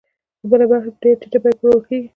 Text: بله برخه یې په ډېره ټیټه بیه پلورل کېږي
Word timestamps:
بله 0.49 0.65
برخه 0.71 0.87
یې 0.89 0.95
په 0.99 1.03
ډېره 1.03 1.19
ټیټه 1.21 1.39
بیه 1.43 1.57
پلورل 1.57 1.81
کېږي 1.87 2.09